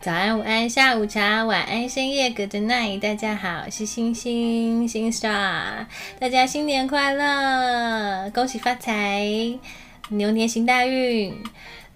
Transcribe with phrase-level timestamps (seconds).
[0.00, 5.84] 早安、午安、下午茶、晚安、深夜，Good night，大家好，我是星星星 star，
[6.18, 9.58] 大家新年快乐，恭喜发财，
[10.08, 11.36] 牛年行大运，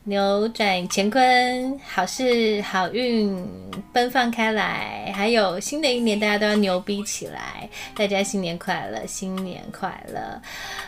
[0.02, 3.42] 扭转乾坤，好事好运
[3.90, 7.66] 奔放开来，还有新的一年，大家都要牛逼起来，
[7.96, 10.42] 大家新年快乐，新年快乐，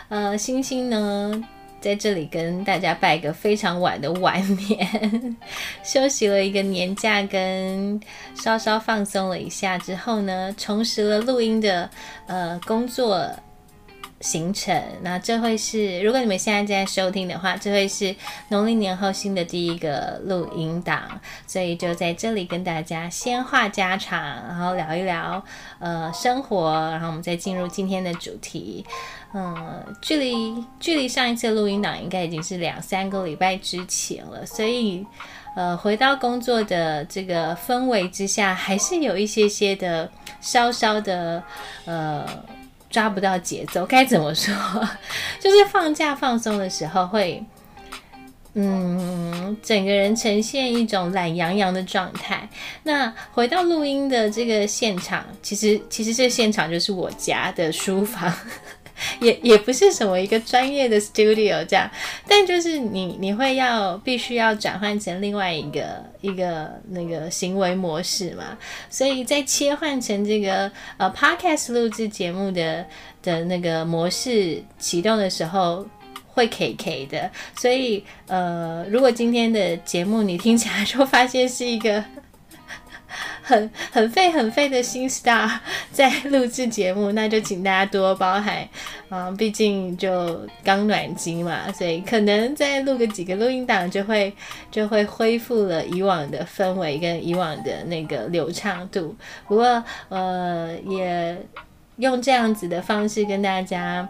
[0.09, 1.43] 呃，星星呢？
[1.87, 5.37] 在这里跟大家拜个非常晚的晚年，
[5.85, 7.97] 休息了一个年假，跟
[8.35, 11.89] 稍稍放松了一下之后呢，重拾了录音的
[12.25, 13.31] 呃工作。
[14.19, 18.15] 行程，那这会是如果你们现在在收听的话，这会是
[18.49, 25.43] 农历年后新的第一个录音档，所以就在这里跟大家先话家常，然后聊一聊
[25.79, 28.83] 呃生活，然后我们再进入今天的主题。
[29.33, 35.05] 嗯，距离距离上一次录音档应该已经是两三个礼拜之前了，所以
[35.55, 40.09] 呃回到工作的这个氛围之下，还是有一些些的
[40.41, 41.43] 稍稍的
[41.85, 42.25] 呃。
[42.89, 44.53] 抓不到节奏，该怎么说？
[45.39, 47.43] 就是放假放松的时候，会
[48.53, 52.49] 嗯，整个人呈现一种懒洋洋的状态。
[52.83, 58.33] 那回到录音的这个现场，其实其实这现场就是我家的书房。
[59.19, 61.89] 也也不是什么一个专业的 studio 这样，
[62.27, 68.57] 但就是你你会要必须要转换成另外一个一个那个行为模式嘛，
[68.89, 72.85] 所以在切换成这个呃 podcast 录制节目的
[73.21, 75.85] 的那个模式启动的时候
[76.27, 82.03] 会 K K 的，所以呃如果今天的节目你听起来就发现是一个。
[83.47, 85.49] 很很费很费的新 star
[85.89, 88.67] 在录制节目，那就请大家多包涵
[89.07, 94.33] 啊，毕竟就刚暖机嘛，所以可能再录个几个录音档，就会
[94.69, 99.15] 就会恢复了以往的氛围跟以往的那个流畅度。
[99.47, 101.37] 不过呃，也
[101.95, 104.07] 用这样子的方式跟大家。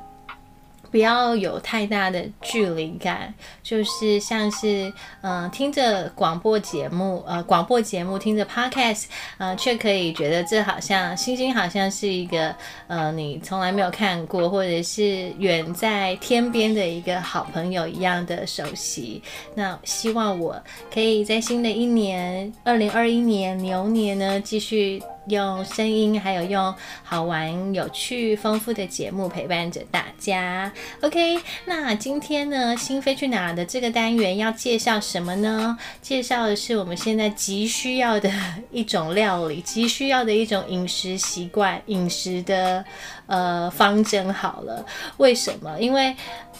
[0.92, 9.06] 不要有太大的距离感，就是像是嗯听着广播节目，呃广播节目听着 podcast，
[9.38, 12.56] 呃却可以觉得这好像星星好像是一个
[12.88, 19.22] 呃你从来没有看过，或者是远在天边的一个好朋友一样的熟悉。
[19.56, 20.62] 那希望我
[20.94, 25.02] 可以在新的一年二零二一年牛年呢继续。
[25.28, 26.74] 用声音，还有用
[27.04, 30.72] 好玩、有趣、丰富的节目陪伴着大家。
[31.02, 35.78] OK，那今天呢，心飞去哪的这个单元要介绍什么呢？
[36.02, 38.32] 介绍的是我们现在急需要的
[38.72, 42.84] 一种料理，急需要的一种饮食习惯、饮食的
[43.26, 44.34] 呃方针。
[44.34, 44.86] 好了，
[45.18, 45.78] 为什么？
[45.80, 46.16] 因为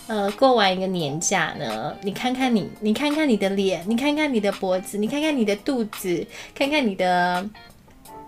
[0.08, 7.50] 呃，过完一个年假呢，你看看你，你看看你的脸，你看看你的脖子，你看看你的肚子，看看你的。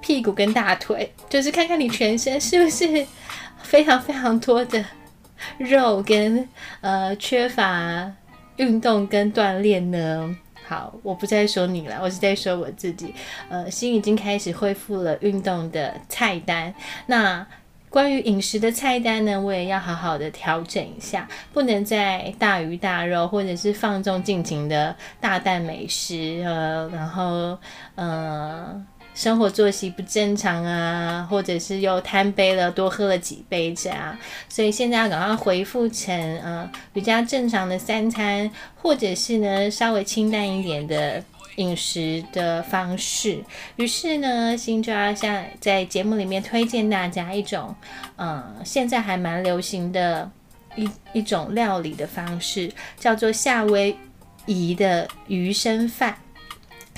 [0.01, 3.05] 屁股跟大腿，就是看看你全身是不是
[3.61, 4.83] 非常非常多的
[5.57, 6.47] 肉，跟
[6.81, 8.11] 呃缺乏
[8.57, 10.35] 运动跟锻炼呢？
[10.67, 13.13] 好，我不再说你了，我是在说我自己。
[13.49, 16.73] 呃，心已经开始恢复了运动的菜单。
[17.07, 17.45] 那
[17.89, 27.57] 关于饮食的菜单呢，我也要好好的调整一下，不能再大鱼大肉，或者是放纵尽情的大啖美食，呃，然后
[27.95, 28.85] 呃。
[29.19, 41.21] 生活作息不正常啊，或者是又贪杯了，多喝了几杯这样，所以现在要赶快恢复成呃比较正常的三餐，或者是呢稍微清淡一点的
[41.57, 43.43] 饮食的方式。
[43.75, 47.75] 于是呢，新就要像在节目里面推荐大家一种，
[48.15, 50.31] 嗯，现在还蛮流行的
[50.77, 53.93] 一一种料理的方式，叫做夏威
[54.45, 56.17] 夷的鱼生饭。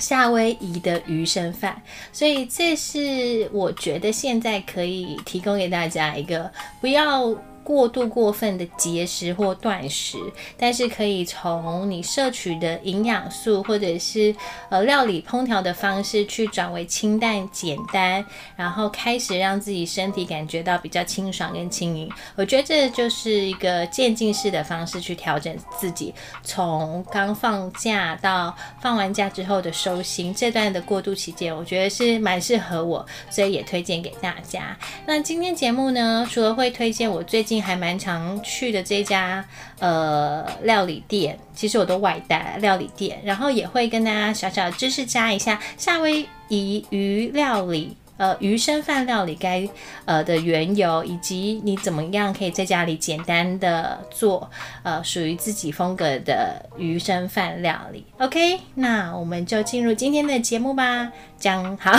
[0.02, 1.80] 夏威夷的鱼生饭，
[2.12, 7.32] 所以这是我觉得现在可以提供给大家一个不要。
[7.72, 10.18] 过度过分的节食或断食，
[10.58, 14.36] 但是可以从你摄取的营养素或者是
[14.68, 18.22] 呃料理烹调的方式去转为清淡简单，
[18.56, 22.10] 然后开始让自己身体感觉到比较清爽跟轻盈。
[22.36, 26.12] 我觉得这就是一个渐进式的方式去调整自己，
[26.44, 34.76] 从刚放假到放完假之后的收心这段的过渡期间，我觉得是蛮适合我，所以也推荐给大家。
[35.06, 37.61] 那今天节目呢，除了会推荐我最近。
[37.62, 39.44] 还蛮常去的这家
[39.78, 47.96] 呃料理店，其实我都外带料理店，然后也会跟大家小小的知识加一下夏威夷鱼料理。
[48.22, 49.68] 呃鱼生饭料理该
[50.04, 54.48] 呃的缘由，以及你怎么样可以在家里简单的做
[54.84, 58.06] 呃属于自己风格的鱼生饭料理。
[58.18, 61.10] OK，那我们就进入今天的节目吧。
[61.36, 61.90] 姜好，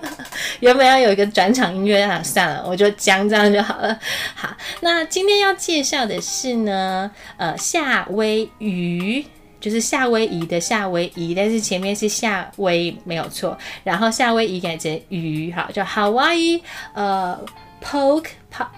[0.60, 4.00] 原本要有一个转场音乐啊，算了，我就姜这样就好了。
[4.34, 9.26] 好，那今天要介绍的是呢，呃，夏威夷。
[9.60, 16.60] 就是夏威夷的夏威夷，但是前面是夏威没有错，然后夏威夷改成鱼，好叫 Hawaii
[16.94, 17.44] 呃
[17.82, 18.28] poke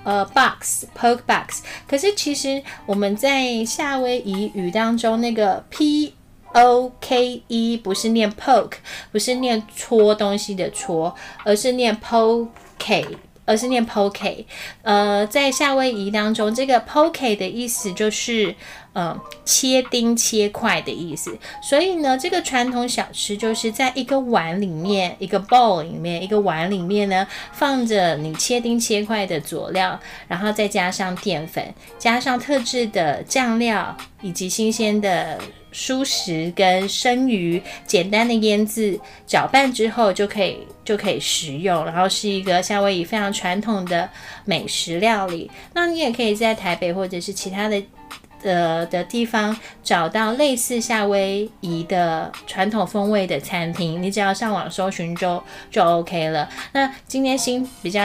[0.04, 1.60] 呃 box poke box。
[1.86, 6.14] 可是其实我们在夏威夷语当中，那个 p
[6.54, 8.78] o k e 不是念 poke，
[9.12, 13.06] 不是念戳东西的戳，而是念 poke，
[13.44, 14.46] 而是念 poke。
[14.80, 18.56] 呃，在夏威夷当中，这个 poke 的意思就是。
[18.92, 21.38] 嗯，切丁切块的意思。
[21.62, 35.38] 所以呢，这个传统小吃就是在一个碗里面，一个 bowl 里面，一个碗里面呢，放着你切丁切块的佐料，然后再加上淀粉，加上特制的酱料，以及新鲜的
[35.72, 41.84] 蔬食跟生鱼，简单的腌制，搅拌之后就可以就可以食用。
[41.84, 44.10] 然后是一个夏威夷非常传统的
[44.44, 45.48] 美食料理。
[45.74, 47.80] 那你也可以在台北或者是其他的。
[48.42, 56.48] 的的地方找到类似夏威夷的传统风味的餐厅，你只要上网搜寻就就 OK 了。
[56.72, 58.00] 那今天新比较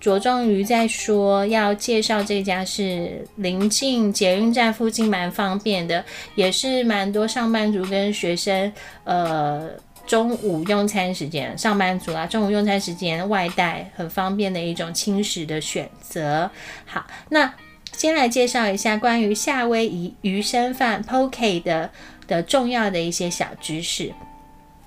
[0.00, 6.04] 着重于在说要介绍这家是临近捷运站附近，蛮方便的，
[6.34, 8.72] 也是蛮多上班族跟学生
[9.04, 9.70] 呃
[10.06, 16.50] 中午用餐时间，上班族啊中午用餐时间外带很方便的一种轻食的选择。
[16.84, 17.52] 好，那。
[17.98, 21.90] 先来介绍一下关于夏威夷鱼生饭 （poke） 的
[22.28, 24.14] 的重要的一些小知识。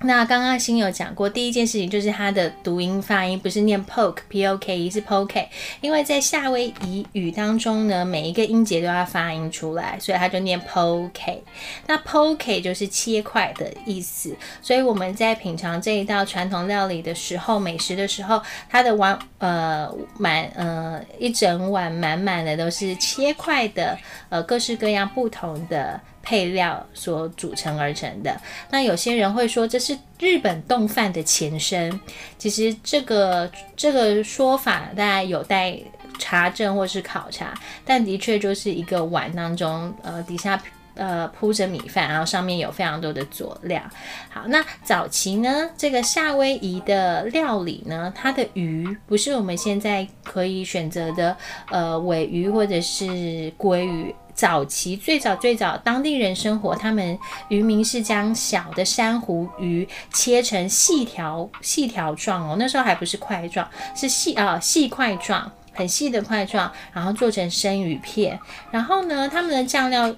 [0.04, 5.46] 那刚刚新有讲过，第一件事情就是它的读音发音不是念 poke，p o k，是 poke，
[5.80, 11.38] 因为在夏威夷语当中呢，每一个音节都要发音出来，所以它就念 poke。
[11.86, 19.88] 那 poke 就是切块的意思，所以我们在品尝这一道传统料理的时候，美食的时候，它的碗呃
[20.18, 23.96] 满呃一整碗满满的都是切块的，
[24.30, 26.00] 呃各式各样不同的。
[26.22, 28.40] 配料所组成而成的。
[28.70, 32.00] 那有些人会说这是日本冻饭的前身，
[32.38, 35.76] 其实这个这个说法大家有待
[36.18, 37.52] 查证或是考察，
[37.84, 40.62] 但的确就是一个碗当中，呃，底下
[40.94, 43.82] 呃铺着米饭，然后上面有非常多的佐料。
[44.30, 51.36] 好，那早期呢，这个夏威夷的料理呢，它的鱼不是我们现在可以选择的，
[51.70, 54.14] 呃，尾鱼或者是鲑鱼。
[54.34, 57.18] 早期最早最早，当地人生活，他们
[57.48, 68.38] 渔民是将小的珊瑚鱼切成细条细条状哦，那时候还不是块状，是细啊细块状，很细的块状，然后做成生鱼片。
[68.70, 70.14] 然后呢，他们的酱料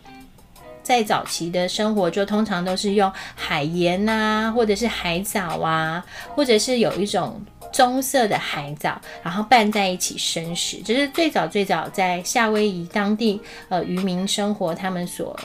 [0.83, 7.41] 在早期的生活就通常都是用海盐呐，或者是海藻啊，或者是有一种。
[7.75, 15.37] 棕色的海藻，然后拌在一起生食，这是最早最早在夏威夷当地呃渔民生活他们所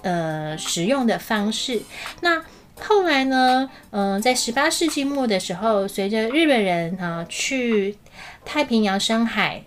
[0.00, 1.82] 呃食用的方式。
[2.22, 2.42] 那
[2.80, 7.98] 后来呢，嗯，在十八世纪末的时候，随着日本人啊去
[8.46, 9.62] 太平洋深海。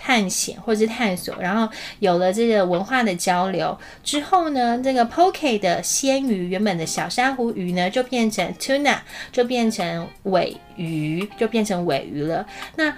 [0.00, 1.68] 探险或者是探索，然后
[1.98, 8.98] 有了这个文化的交流之后呢，这个 poke 的鲜鱼原本的小珊瑚鱼呢，就变成 tuna，
[9.32, 12.46] 就变成尾鱼，就变成尾鱼了。
[12.76, 12.94] 那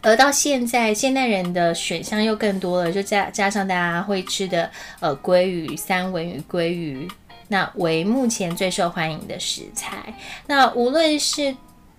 [0.00, 4.70] 而到现在，现代人的选项又更多了，就加加上大家会吃的
[5.00, 7.08] 呃鲑鱼、三文鱼、鲑鱼，
[7.48, 10.14] 那为目前最受欢迎的食材。
[10.46, 11.56] 那无论是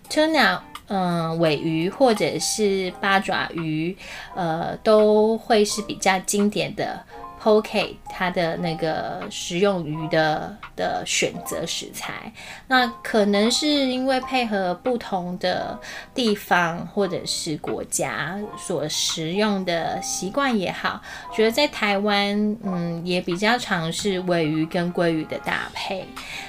[0.09, 0.59] tuna。
[0.89, 3.95] 嗯，尾鱼或者是八爪鱼，
[4.35, 7.01] 呃，都会是比较经典的。
[7.41, 12.31] Poke 它的那个食用鱼的的选择食材，
[12.67, 15.79] 那可能是因为配合不同的
[16.13, 21.01] 地方或者是国家所食用的习惯也好，
[21.33, 26.05] 觉得在台湾，嗯，也比较常是尾鱼跟鲑鱼的搭配。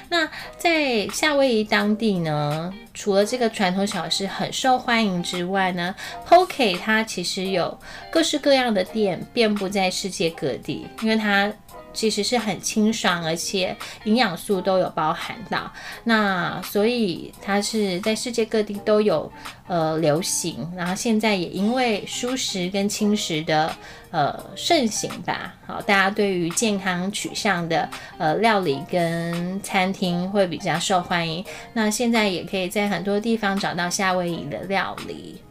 [0.09, 5.95] 那在夏威夷当地呢，除了这个传统小吃很受欢迎之外呢
[6.27, 7.79] ，Poke 它其实有
[8.11, 10.80] 各式各样的店，遍布在世界各地。
[11.01, 11.51] 因为它
[11.93, 15.69] 其实是很清爽，而且营养素都有包含到。
[16.05, 19.29] 那所以它是在世界各地都有
[19.67, 23.75] 呃流行，然后现在也因为舒食跟轻食的
[24.09, 31.43] 呃盛行吧，好，大家对于健康取向的呃料理跟餐厅会比较受欢迎。
[31.73, 35.41] 那现在也可以在很多地方找到夏威夷的料理。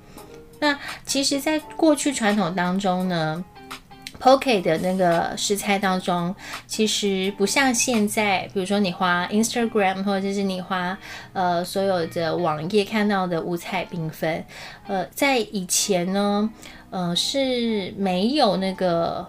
[0.58, 3.44] 那其实，在过去传统当中呢。
[4.20, 6.34] Poke 的那个食材当中，
[6.66, 10.98] 其实不像现在，比如说你花 Instagram 或者是你花
[11.32, 14.44] 呃所有的网页看到的五彩缤纷，
[14.86, 16.50] 呃，在以前呢，
[16.90, 19.26] 呃是没有那个。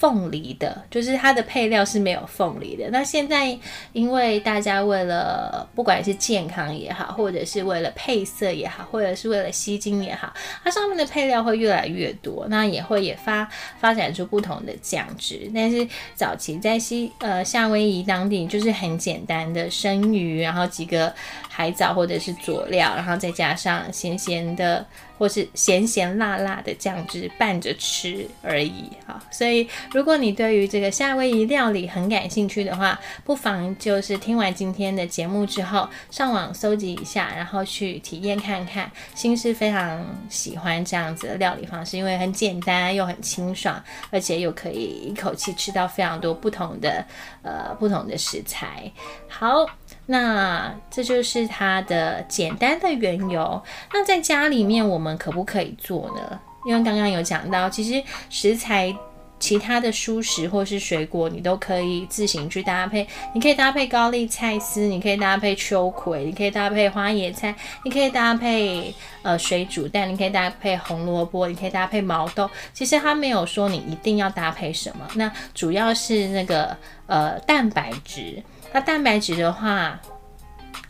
[0.00, 2.88] 凤梨的，就是它的配料是没有凤梨的。
[2.90, 3.54] 那现在，
[3.92, 10.32] 因为大家为了不管是健康也好，或者是为了配色也好，或者是为了吸睛也好，
[10.64, 12.46] 它上面的配料会越来越多。
[12.48, 13.46] 那也会也发
[13.78, 15.50] 发展出不同的酱汁。
[15.54, 21.12] 但是早期在西呃夏威夷当地，就是很简单的生鱼，然后几个
[21.46, 24.86] 海藻或者是佐料，然后再加上咸咸的。
[25.20, 38.90] 或是咸咸辣辣的酱汁拌着吃而已啊，所以如果你对于这个夏威夷料理很感兴趣的话，不妨就是听完今天的节目之后，上网搜集一下，然后去体验看看。
[39.14, 43.78] 心是非常喜欢这样子的料理方式，因为很简单又很清爽，
[44.10, 47.04] 而且又可以一口气吃到非常多不同的
[47.42, 48.90] 呃不同的食材。
[49.28, 49.66] 好。
[50.06, 53.62] 那这就是它的简单的缘由。
[53.92, 56.40] 那在家里面我们可不可以做呢？
[56.66, 58.94] 因为刚刚有讲到，其实食材
[59.38, 63.08] 其他的蔬食或是水果，你都可以自行去搭配。
[63.32, 72.50] 你可以搭配高丽菜丝，你可以搭配秋葵，你可以搭配花椰菜，你可以搭配呃水煮蛋，你可以搭配红萝卜，你可以搭配毛豆。
[72.74, 76.76] 其实它没有说你一定要搭配什么，那主要是那个
[77.06, 78.42] 呃蛋白质。
[78.72, 80.00] 那蛋白质的话，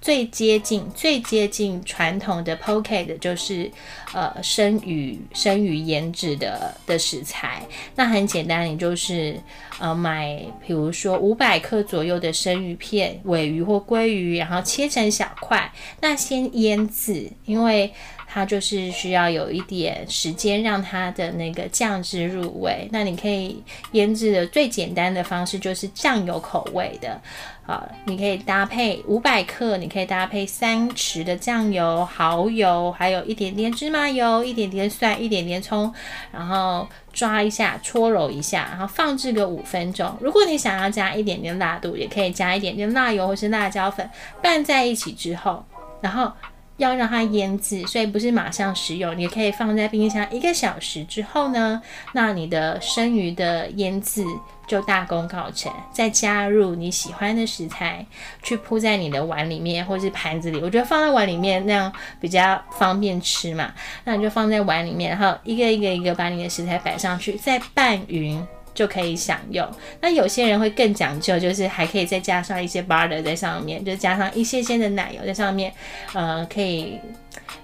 [0.00, 3.70] 最接近最接近传统的 poke 的就是
[4.12, 7.62] 呃生鱼生鱼腌制的的食材。
[7.94, 9.38] 那很简单，你就是
[9.78, 15.72] 呃买，比如说五百克左右的生鱼片、尾鱼或鲑鱼，然后切成小块。
[16.00, 17.92] 那先腌制，因为
[18.32, 22.88] 它就是需要有一点时间让它的那个酱汁入味。
[22.92, 23.60] 那你可以
[23.92, 27.20] 腌制的最简单的方式就是酱油口味的。
[27.66, 35.92] 啊，你可以搭配五百克，你可以搭配三匙的酱油、蚝油，还有一点点芝麻油、一点点蒜、一点点葱，
[36.32, 40.16] 然后抓一下、搓揉一下，然后放置个五分钟。
[40.20, 44.08] 如果你想要加一点点辣度，也可以加一点点辣油或是辣椒粉，
[44.42, 45.64] 拌在一起之后，
[46.00, 46.32] 然后。
[46.80, 51.80] 要让它腌制，所以不是马上食用，你可以放在冰箱一个小时之后呢，
[52.14, 54.25] 那你的生鱼的腌制
[54.66, 55.70] 就大功告成。
[55.92, 58.04] 再加入你喜欢的食材，
[58.42, 63.70] 去铺在你的碗里面或是盘子里，我觉得放在碗里面那样比较方便吃嘛。
[64.04, 68.42] 那你就放在碗里面，然后一个一个一个把你的食材摆上去，再拌匀。
[68.75, 69.69] 就可以享用。
[70.00, 75.73] 那有些人会更讲究，就是还可以再加上一些 butter 在上面，就加上一些些的奶油在上面，
[76.12, 76.99] 呃，可以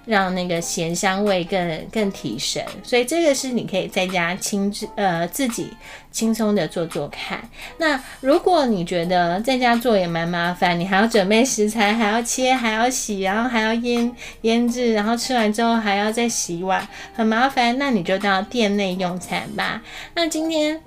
[0.05, 2.65] 让那个咸香味更更提神。
[2.83, 5.69] 所以这个是你可以在家亲自呃自己
[6.11, 7.41] 轻松的做做看。
[7.79, 17.77] 那如果你觉得在家做也蛮麻烦，你还要准备食材，还要切，还要洗，然后还要腌腌制，然后吃完之后还要再洗碗，很麻烦。
[17.79, 19.83] 那你就到店内用餐吧。
[20.15, 20.81] 那今天。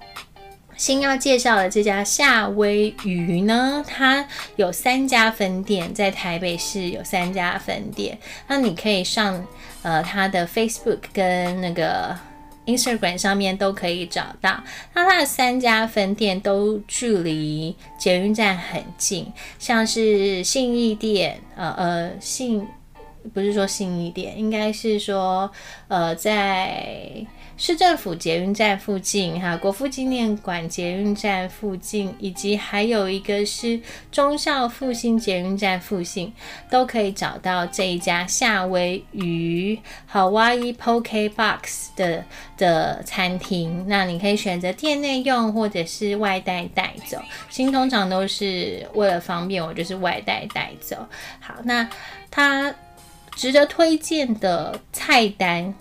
[0.80, 8.18] 新要介绍的这家夏威夷呢，它有三家分店，在台北市有三家分店。
[8.48, 9.46] 那你可以上
[9.82, 12.18] 呃它的 Facebook 跟那个
[12.66, 14.64] Instagram 上面都可以找到。
[14.94, 22.66] 那它的三家分店都距离捷运站很近，像是信义店，呃呃信
[23.34, 25.52] 不是说信义店，应该是说
[25.90, 27.26] 呃在。
[27.60, 33.78] 市政府捷运站附近，哈，国父纪念馆捷运站附近，以及还有一个是
[34.10, 36.34] 中孝复兴捷运站附近，
[36.70, 39.78] 都可以找到这一家夏威夷
[40.10, 42.24] Hawaii Poke Box 的
[42.58, 43.84] 的餐厅。
[43.90, 47.22] 那你可以选择店内用，或者是外带带走。
[47.50, 50.96] 新通常都是为了方便，我就是外带带走。
[51.42, 51.90] 好，那
[52.32, 52.74] 它
[53.36, 55.76] 值得推荐的菜单。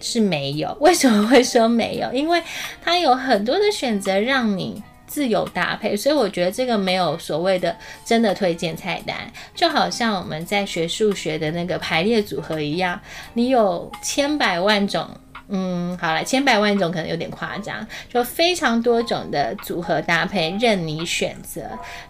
[0.00, 2.12] 是没有，为什么会说没有？
[2.12, 2.42] 因为
[2.82, 9.16] 它有很多的选择让你自由搭配，所以我觉得这个没有所谓的真的推荐菜单，
[9.54, 13.00] 就好像我们在学数学的那个排列组合一样，
[13.34, 15.08] 你有千百万种
[15.48, 21.62] 嗯，好了，千百万种可能有点夸张，就非常多种的组合搭配任你选择。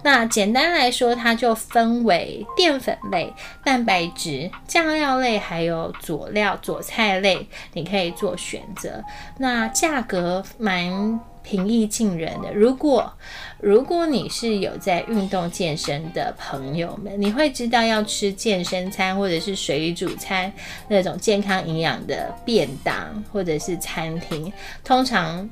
[0.02, 9.02] 那简单来说，它就分为淀粉类、蛋白质、酱料类，还有佐料、佐菜类，你可以做选择。
[9.38, 11.20] 那价格蛮。
[11.46, 12.52] 平易近人的。
[12.52, 13.12] 如果
[13.60, 20.52] 如果你是有在运动健身的朋友们，你会知道要吃健身餐或者是水煮餐
[20.88, 25.48] 那种健康营养的便当或者是餐厅，通常。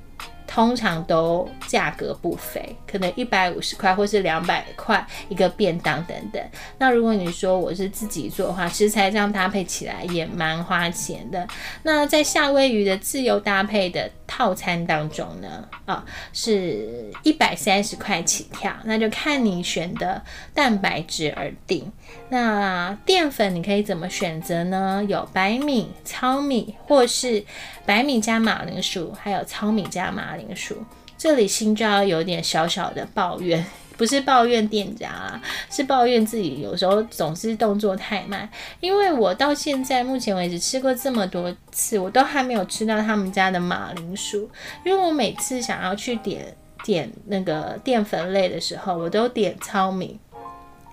[0.54, 6.40] 通常都价格不菲，可能一百五十块或是两百块一个便当等等。
[6.78, 11.44] 那如果你说我是自己做的话，食材这样搭配起来也蛮花钱的。
[11.82, 20.23] 那在夏威夷的自由搭配的套餐当中呢，啊，是一百三十块起跳，那就看你选的
[20.54, 21.90] 蛋白质而定。
[22.28, 25.04] 那淀粉你可以怎么选择呢？
[25.08, 27.44] 有白米、糙米，或是
[27.84, 30.76] 白米加马铃薯，还有糙米加马铃薯。
[31.16, 33.64] 这里心就要有点小小的抱怨，
[33.96, 38.48] 不是抱怨店家啊，是抱怨自己有时候总是动作太慢。
[38.80, 44.50] 因为我到现在目前为止吃过这么多次，我都还没有吃到他们家的马铃薯。
[44.84, 50.18] 因为我每次想要去点点那个淀粉类的时候，我都点糙米。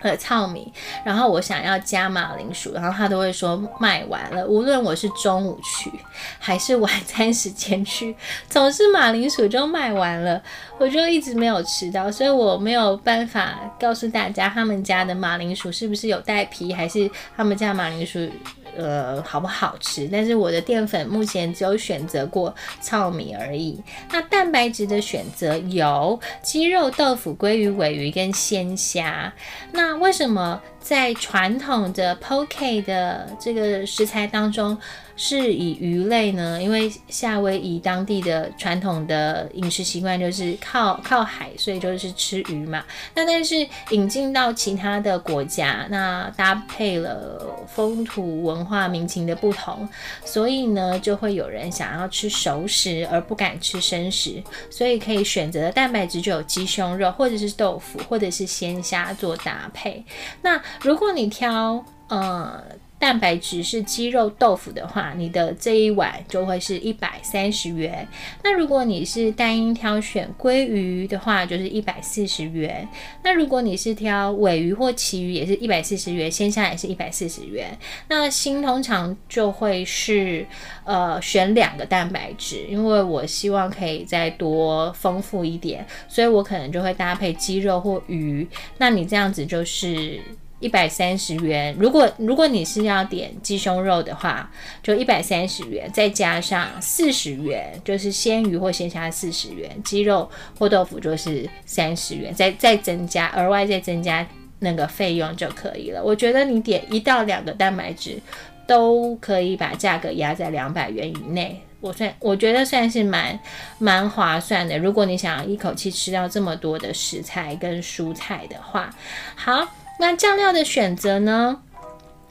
[0.01, 0.71] 呃，糙米，
[1.05, 4.45] 然后我想要加马铃薯，然后他都会说卖完了。
[4.47, 5.91] 无论我是中午去
[6.39, 8.15] 还是晚餐时间去，
[8.49, 10.41] 总是马铃薯就卖完了，
[10.79, 18.27] 我就一直没有吃到，所以我没有办法告诉大家他们家的马铃薯是不是有带皮，还是他们家马铃薯。
[18.75, 20.07] 呃，好不好吃？
[20.11, 23.81] 但是我的淀粉目前只有选择过糙米而已。
[24.11, 29.33] 那蛋白质的选择有鸡肉、豆腐、鲑鱼、尾鱼跟鲜虾。
[29.71, 34.77] 那为什么在传统的 poke 的这个食材当中？
[35.23, 42.83] 是以鱼类呢，因为夏威夷当地的传统的饮食习惯就是靠靠海，所以就是吃鱼嘛。
[43.13, 49.87] 那但是引进到其他的国家，那搭配了风土文化民情的不同，
[50.25, 60.03] 所以呢就会有人想要吃熟食而不敢吃生食，所以可以选择的蛋白质就有鸡胸肉，或者是豆腐，或者是鲜虾做搭配。
[60.41, 62.63] 那如果你挑呃。
[63.01, 68.07] 蛋白质是鸡肉豆腐的话，你的这一碗就会是一百三十元。
[68.43, 72.87] 那如果你是单一挑选鲑鱼的话，就是一百四十元。
[73.23, 77.75] 那如果你是挑尾鱼或旗鱼，也是一百四十元，鲜虾也是一百四十元。
[78.07, 80.45] 那新通常就会是
[80.83, 88.47] 呃选两个蛋白质，因为我希望可以再多丰富一点，所以我可能就会搭配鸡肉或鱼。
[88.77, 90.21] 那你这样子就是。
[90.61, 94.49] 一百三十元，如果如果你是要点鸡胸肉的话，
[94.83, 104.25] 就一百三十元，再加上四十元，就是鲜鱼或鲜虾四十元，鸡肉或豆腐就是三十元，再再增加额外再增加
[104.59, 106.01] 那个费用就可以了。
[106.01, 108.19] 我觉得你点一到两个蛋白质，
[108.67, 113.37] 都可以把价格压在两百元以内，我算我觉得算是蛮
[113.79, 114.77] 蛮划算的。
[114.77, 118.93] 如果你想要一口气吃到这么多的食材跟蔬菜的话，
[119.35, 119.67] 好。
[120.01, 121.61] 那酱料的选择呢？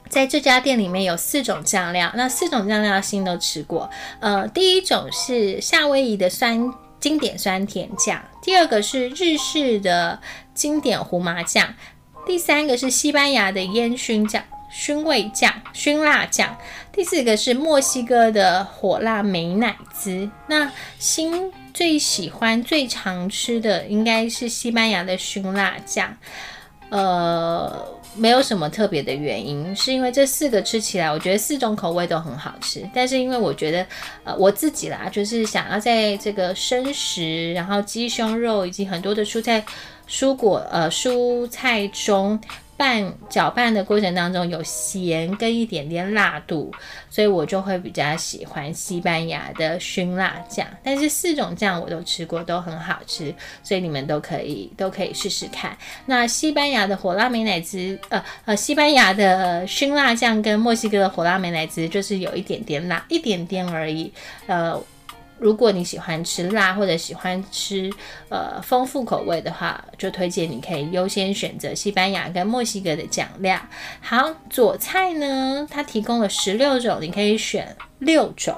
[0.09, 3.89] 在这家店里面有四种酱料，那四种酱料新都吃过。
[4.19, 10.19] 呃，第一种是夏威夷的酸经典酸甜酱，第二个是日式的
[10.53, 11.73] 经典胡麻酱，
[12.25, 16.57] 第三个是西班牙的烟熏酱、熏味酱、熏辣酱，
[16.91, 20.29] 第四个是墨西哥的火辣美乃滋。
[20.47, 26.17] 那新最喜欢、最常吃的应该是西班牙的熏辣酱。
[26.91, 32.87] 呃，没有什么特别的原因，是因为这四个吃起来，我觉得四种口味都很好吃。
[32.93, 33.87] 但是因为我觉得，
[34.25, 39.65] 呃，我自己啦，就是想要在这个生食，然后鸡胸肉以及很多的蔬菜、
[40.07, 42.37] 蔬果，呃，蔬菜中。
[42.81, 46.71] 拌搅拌的过程当中有咸跟一点点辣度，
[47.11, 50.65] 所以我就会比较喜欢西班牙的熏辣酱。
[50.83, 55.77] 但是四种酱我都吃过，都很好吃，所以你们都可以都可以试试看。
[56.07, 64.11] 那西班牙的火辣美乃滋，呃呃，西班牙的熏辣酱跟墨西哥的火辣美乃滋就是有一点点辣，一点点而已，
[64.47, 64.81] 呃。
[65.41, 67.91] 如果你喜欢吃辣或者喜欢吃
[68.29, 73.59] 呃丰富口味的话，就推荐你可以优先选择西班牙跟墨西哥的酱料。
[74.01, 78.55] 好，佐菜呢，它提供了十六种，你可以选六种。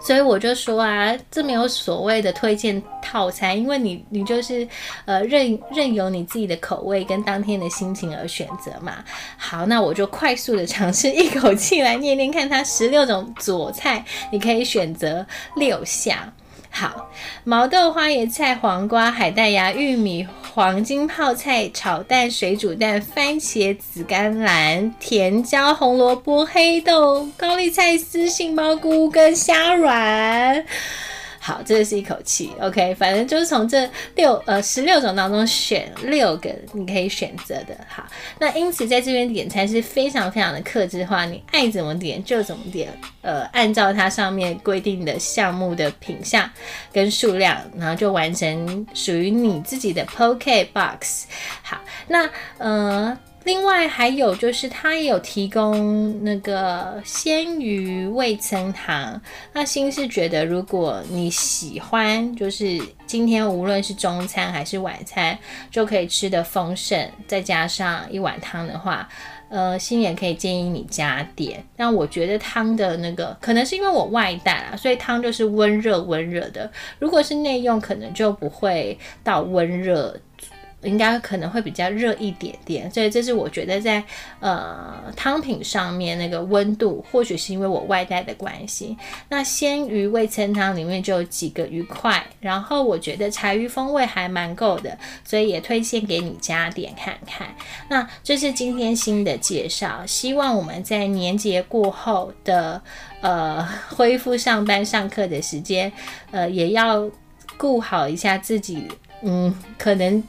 [0.00, 4.66] 所以我就说啊，这没有所谓的推荐套餐，因为你你就是
[5.04, 9.04] 呃任任由你自己的口味跟当天的心情而选择嘛。
[9.36, 16.32] 好，那我就快速的尝试一口气来念念看，它十六种佐菜，你可以选择六项。
[16.70, 17.10] 好，
[17.44, 30.64] 毛豆、花椰菜、黄瓜、海带芽、玉米、黄金泡菜、炒蛋、水煮蛋、番茄、紫甘蓝、甜椒、红萝卜、黑豆、高丽菜丝、杏鲍菇跟虾软。
[31.46, 37.78] 好，这是一口气，OK，反正就是从这六呃十六种当中选六个你可以选择的。
[37.88, 38.04] 好，
[38.40, 46.50] 那因此在这边点餐是非常非常的克制化，你爱怎么点就怎么点，呃，按照它上面规定的项目的品相
[46.92, 51.26] 跟数量，然后就完成属于你自己的 Poke Box。
[51.62, 51.78] 好，
[52.08, 52.28] 那
[52.58, 53.16] 呃。
[53.46, 59.22] 另外还有就是，它也有提供那个鲜鱼味噌汤。
[59.52, 65.38] 那新是觉得，如果你喜欢，就是今天无论是中餐还是晚餐，
[65.70, 69.08] 就可以吃的丰盛，再加上一碗汤的话，
[69.48, 71.64] 呃，新也可以建议你加点。
[71.76, 76.68] 但我觉得汤的那个，可能是因为我外带啊，所以汤就是温热温热的。
[76.98, 80.20] 如果是内用，可能就不会到温热。
[80.82, 84.02] 应该可能会比较热一点点，所以这是我觉得在
[84.40, 88.96] 呃汤品上面那个温度，或许是因为我外带的关系。
[89.28, 97.48] 那鲜鱼味噌汤里面就有几个鱼块，然后我觉得柴鱼风味还蛮够的，所以也推荐给你加点看看。
[97.88, 102.80] 那这是今天新的介绍，希望我们在年节过后的
[103.22, 105.90] 呃恢复上班上课的时间，
[106.30, 107.10] 呃也要
[107.56, 108.86] 顾好一下自己，
[109.22, 110.22] 嗯，可能。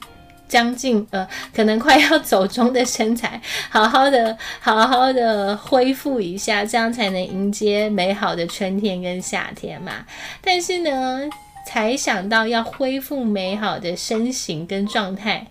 [0.48, 10.06] 将近呃，可能快要走中的身材， 好好的，好好的恢复一下，这样才能迎接美好的春天跟夏天嘛。
[10.42, 11.30] 但是呢，
[11.66, 15.48] 才想到要恢复美好的身形跟状态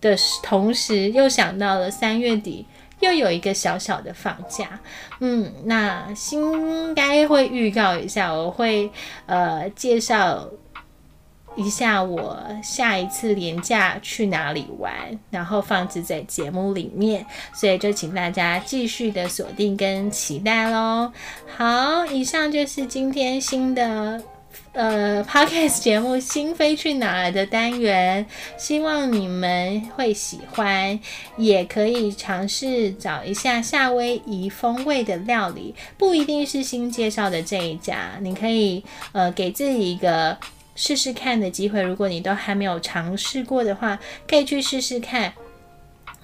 [0.00, 2.64] 的同时，又想到了三月底
[3.00, 4.80] 又有一个小小的放假。
[5.20, 8.90] 嗯，那应该会预告一下，我会
[9.26, 10.48] 呃介绍。
[11.56, 14.92] 一下我下一次年假去哪里玩，
[15.30, 21.12] 然后放置在节目里面，所以就请大家继续的锁定跟期待喽。
[21.56, 24.22] 好，以上就是今天新的
[24.72, 28.24] 呃 podcast 节目《心飞去哪儿》的单元，
[28.56, 30.98] 希望你们会喜欢，
[31.36, 38.82] 也可以尝试找一下夏威夷风味的料理，不一定是新介绍的这一家，你可以
[39.12, 40.38] 呃给自己一个。
[40.74, 45.32] 试试看的机会，如果你都还没有尝试过的话，可以去试试看。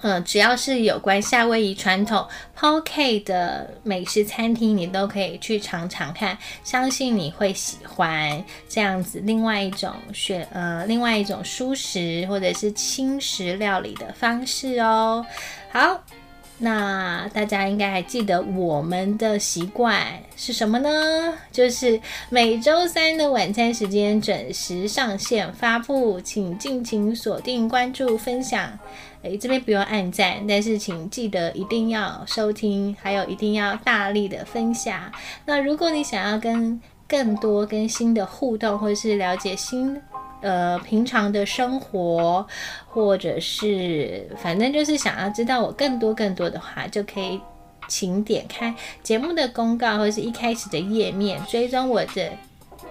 [0.01, 9.19] 嗯，只要是有关夏威夷传统 Poke 的美食餐厅，你都可以去尝尝看，相信你会喜欢这样子。
[9.23, 15.25] 另外一种选呃，另外一种舒食或者是轻食料理的方式哦。
[15.71, 16.03] 好。
[16.59, 20.01] 那大家应该还记得我们的习惯
[20.35, 20.89] 是什么呢？
[21.51, 28.79] 就是每周三的晚餐时间准时上线发布，请尽情锁定、关注、分享。
[29.21, 35.11] 诶，这边不用按赞，但是请记得一定要收听，还有一定要大力的分享。
[35.45, 39.99] 那如果你想要跟更多跟新的互动，或者是了解新。
[40.39, 42.45] 呃，平常的生活，
[42.87, 47.41] 或者是反正就是想要知道我更多更多的话，就可以
[47.87, 52.31] 请点开节目的公告，或者是一开始的页面，追踪我的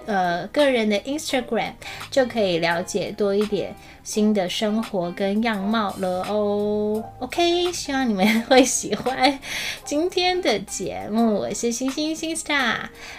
[0.05, 1.71] 呃个人的 Instagram，
[2.11, 7.01] 就可以了解多一点新的生活跟样貌了哦。
[7.19, 9.39] OK，希望你们会喜欢
[9.85, 12.75] 今天的节目，我是星星星 star，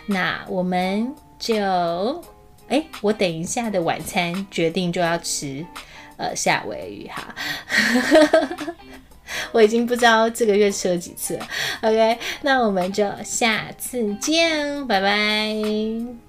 [0.07, 2.23] 那我们就。
[2.69, 5.65] 哎，我等一下的晚餐决定就要吃，
[6.17, 7.35] 呃，夏威夷哈，
[9.53, 11.49] 我已经不知道这个月吃了几次了。
[11.83, 16.28] OK，那我们就下次见，拜拜。